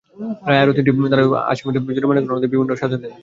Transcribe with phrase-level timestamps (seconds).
[0.47, 3.11] রায়ে আরও তিনটি ধারায় আসামিদের জরিমানা করে অনাদায়ে বিভিন্ন মেয়াদে সাজা দেন।